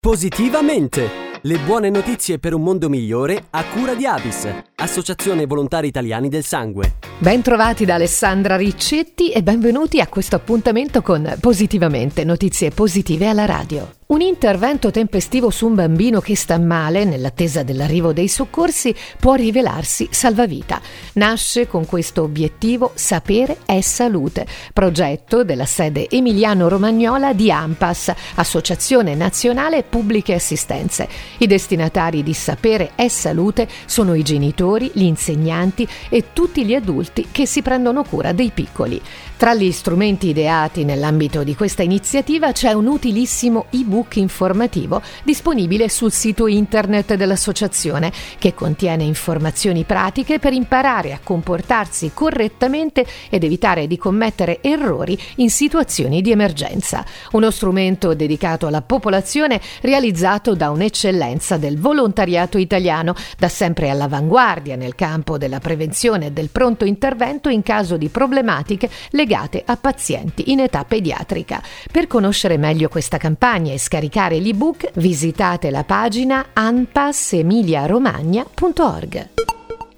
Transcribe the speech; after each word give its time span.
Positivamente! 0.00 1.10
Le 1.42 1.58
buone 1.58 1.90
notizie 1.90 2.38
per 2.38 2.54
un 2.54 2.62
mondo 2.62 2.88
migliore 2.88 3.46
a 3.50 3.64
cura 3.64 3.94
di 3.94 4.06
Avis, 4.06 4.48
Associazione 4.76 5.44
Volontari 5.44 5.88
Italiani 5.88 6.28
del 6.28 6.44
Sangue. 6.44 6.94
Bentrovati 7.18 7.84
da 7.84 7.96
Alessandra 7.96 8.56
Riccetti 8.56 9.32
e 9.32 9.42
benvenuti 9.42 10.00
a 10.00 10.06
questo 10.06 10.36
appuntamento 10.36 11.02
con 11.02 11.36
Positivamente, 11.40 12.22
notizie 12.22 12.70
positive 12.70 13.26
alla 13.26 13.44
radio. 13.44 13.97
Un 14.10 14.22
intervento 14.22 14.90
tempestivo 14.90 15.50
su 15.50 15.66
un 15.66 15.74
bambino 15.74 16.20
che 16.22 16.34
sta 16.34 16.58
male 16.58 17.04
nell'attesa 17.04 17.62
dell'arrivo 17.62 18.14
dei 18.14 18.26
soccorsi 18.26 18.94
può 19.20 19.34
rivelarsi 19.34 20.08
salvavita. 20.10 20.80
Nasce 21.16 21.66
con 21.66 21.84
questo 21.84 22.22
obiettivo 22.22 22.92
Sapere 22.94 23.58
è 23.66 23.82
Salute, 23.82 24.46
progetto 24.72 25.44
della 25.44 25.66
sede 25.66 26.08
emiliano-romagnola 26.08 27.34
di 27.34 27.50
AMPAS, 27.50 28.14
Associazione 28.36 29.14
Nazionale 29.14 29.82
Pubbliche 29.82 30.32
Assistenze. 30.32 31.06
I 31.36 31.46
destinatari 31.46 32.22
di 32.22 32.32
Sapere 32.32 32.92
è 32.94 33.08
Salute 33.08 33.68
sono 33.84 34.14
i 34.14 34.22
genitori, 34.22 34.90
gli 34.94 35.02
insegnanti 35.02 35.86
e 36.08 36.32
tutti 36.32 36.64
gli 36.64 36.74
adulti 36.74 37.28
che 37.30 37.44
si 37.44 37.60
prendono 37.60 38.04
cura 38.04 38.32
dei 38.32 38.52
piccoli. 38.54 38.98
Tra 39.36 39.54
gli 39.54 39.70
strumenti 39.70 40.28
ideati 40.28 40.84
nell'ambito 40.84 41.44
di 41.44 41.54
questa 41.54 41.82
iniziativa 41.82 42.52
c'è 42.52 42.72
un 42.72 42.86
utilissimo 42.86 43.66
ebook 43.70 43.97
informativo 44.14 45.02
disponibile 45.22 45.88
sul 45.88 46.12
sito 46.12 46.46
internet 46.46 47.14
dell'associazione 47.14 48.12
che 48.38 48.54
contiene 48.54 49.04
informazioni 49.04 49.84
pratiche 49.84 50.38
per 50.38 50.52
imparare 50.52 51.12
a 51.12 51.20
comportarsi 51.22 52.12
correttamente 52.14 53.06
ed 53.30 53.44
evitare 53.44 53.86
di 53.86 53.98
commettere 53.98 54.58
errori 54.62 55.18
in 55.36 55.50
situazioni 55.50 56.20
di 56.20 56.30
emergenza. 56.30 57.04
Uno 57.32 57.50
strumento 57.50 58.14
dedicato 58.14 58.66
alla 58.66 58.82
popolazione 58.82 59.60
realizzato 59.80 60.54
da 60.54 60.70
un'eccellenza 60.70 61.56
del 61.56 61.78
volontariato 61.78 62.58
italiano, 62.58 63.14
da 63.38 63.48
sempre 63.48 63.90
all'avanguardia 63.90 64.76
nel 64.76 64.94
campo 64.94 65.38
della 65.38 65.60
prevenzione 65.60 66.26
e 66.26 66.32
del 66.32 66.48
pronto 66.50 66.84
intervento 66.84 67.48
in 67.48 67.62
caso 67.62 67.96
di 67.96 68.08
problematiche 68.08 68.90
legate 69.10 69.62
a 69.64 69.76
pazienti 69.76 70.50
in 70.50 70.60
età 70.60 70.84
pediatrica. 70.84 71.62
Per 71.90 72.06
conoscere 72.06 72.56
meglio 72.56 72.88
questa 72.88 73.16
campagna 73.16 73.72
e 73.72 73.78
scaricare 73.88 74.38
l'ebook 74.38 74.90
visitate 74.96 75.70
la 75.70 75.82
pagina 75.82 76.48
anpassemiliaromagna.org. 76.52 79.37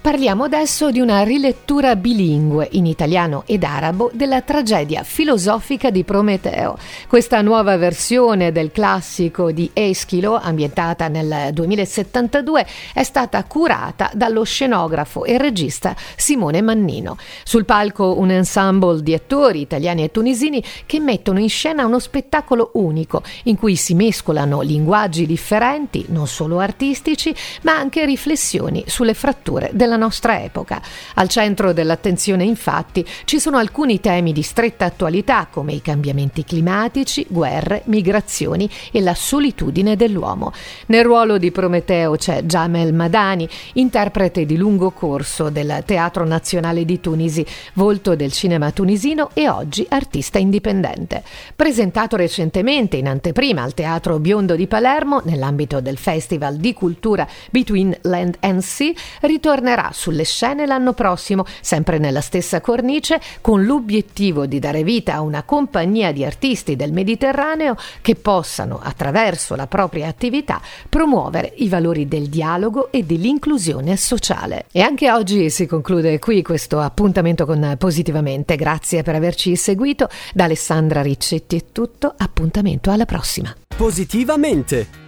Parliamo 0.00 0.44
adesso 0.44 0.92
di 0.92 1.00
una 1.00 1.22
rilettura 1.22 1.96
bilingue 1.96 2.68
in 2.72 2.86
italiano 2.86 3.42
ed 3.46 3.64
arabo 3.64 4.10
della 4.14 4.40
tragedia 4.42 5.02
filosofica 5.02 5.90
di 5.90 6.04
Prometeo. 6.04 6.78
Questa 7.08 7.42
nuova 7.42 7.76
versione 7.76 8.52
del 8.52 8.70
classico 8.70 9.50
di 9.50 9.68
Eschilo, 9.74 10.36
ambientata 10.36 11.08
nel 11.08 11.52
2072, 11.52 12.66
è 12.94 13.02
stata 13.02 13.42
curata 13.44 14.10
dallo 14.14 14.44
scenografo 14.44 15.24
e 15.24 15.36
regista 15.36 15.94
Simone 16.16 16.62
Mannino. 16.62 17.18
Sul 17.42 17.66
palco 17.66 18.18
un 18.18 18.30
ensemble 18.30 19.02
di 19.02 19.12
attori 19.12 19.60
italiani 19.60 20.04
e 20.04 20.10
tunisini 20.10 20.62
che 20.86 21.00
mettono 21.00 21.38
in 21.38 21.50
scena 21.50 21.84
uno 21.84 21.98
spettacolo 21.98 22.70
unico 22.74 23.22
in 23.44 23.58
cui 23.58 23.76
si 23.76 23.94
mescolano 23.94 24.62
linguaggi 24.62 25.26
differenti, 25.26 26.06
non 26.08 26.28
solo 26.28 26.60
artistici, 26.60 27.34
ma 27.62 27.76
anche 27.76 28.06
riflessioni 28.06 28.84
sulle 28.86 29.12
fratture 29.12 29.70
della 29.74 29.96
nostra 29.98 30.42
epoca. 30.42 30.80
Al 31.16 31.28
centro 31.28 31.74
dell'attenzione 31.74 32.44
infatti 32.44 33.06
ci 33.24 33.38
sono 33.38 33.58
alcuni 33.58 34.00
temi 34.00 34.32
di 34.32 34.42
stretta 34.42 34.86
attualità 34.86 35.48
come 35.50 35.74
i 35.74 35.82
cambiamenti 35.82 36.44
climatici, 36.44 37.26
guerre, 37.28 37.82
migrazioni 37.84 38.70
e 38.90 39.02
la 39.02 39.14
solitudine 39.14 39.96
dell'uomo. 39.96 40.52
Nel 40.86 41.04
ruolo 41.04 41.36
di 41.36 41.50
Prometeo 41.50 42.16
c'è 42.16 42.42
Jamel 42.44 42.94
Madani, 42.94 43.48
interprete 43.74 44.46
di 44.46 44.56
lungo 44.56 44.92
corso 44.92 45.50
del 45.50 45.82
Teatro 45.84 46.24
Nazionale 46.24 46.84
di 46.84 47.00
Tunisi, 47.00 47.44
volto 47.74 48.14
del 48.14 48.32
cinema 48.32 48.70
tunisino 48.70 49.30
e 49.34 49.48
oggi 49.48 49.84
artista 49.88 50.38
indipendente. 50.38 51.22
Presentato 51.54 52.16
recentemente 52.16 52.96
in 52.96 53.08
anteprima 53.08 53.62
al 53.62 53.74
Teatro 53.74 54.18
Biondo 54.18 54.54
di 54.54 54.66
Palermo 54.66 55.20
nell'ambito 55.24 55.80
del 55.80 55.98
Festival 55.98 56.56
di 56.56 56.72
Cultura 56.72 57.26
Between 57.50 57.96
Land 58.02 58.36
and 58.40 58.60
Sea, 58.60 58.92
ritornerà 59.22 59.77
sulle 59.92 60.24
scene 60.24 60.66
l'anno 60.66 60.92
prossimo, 60.92 61.44
sempre 61.60 61.98
nella 61.98 62.20
stessa 62.20 62.60
cornice, 62.60 63.20
con 63.40 63.64
l'obiettivo 63.64 64.46
di 64.46 64.58
dare 64.58 64.82
vita 64.82 65.14
a 65.14 65.20
una 65.20 65.42
compagnia 65.42 66.12
di 66.12 66.24
artisti 66.24 66.76
del 66.76 66.92
Mediterraneo 66.92 67.76
che 68.00 68.14
possano, 68.14 68.80
attraverso 68.82 69.54
la 69.54 69.66
propria 69.66 70.08
attività, 70.08 70.60
promuovere 70.88 71.52
i 71.56 71.68
valori 71.68 72.06
del 72.08 72.28
dialogo 72.28 72.90
e 72.90 73.04
dell'inclusione 73.04 73.96
sociale. 73.96 74.66
E 74.72 74.80
anche 74.80 75.10
oggi 75.10 75.50
si 75.50 75.66
conclude 75.66 76.18
qui 76.18 76.42
questo 76.42 76.80
appuntamento 76.80 77.46
con 77.46 77.76
Positivamente. 77.78 78.56
Grazie 78.56 79.02
per 79.02 79.14
averci 79.14 79.56
seguito. 79.56 80.08
Da 80.34 80.44
Alessandra 80.44 81.02
Riccetti 81.02 81.56
è 81.56 81.64
tutto. 81.72 82.14
Appuntamento 82.16 82.90
alla 82.90 83.04
prossima. 83.04 83.54
Positivamente! 83.76 85.07